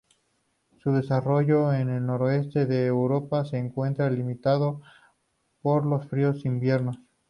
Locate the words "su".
0.81-0.93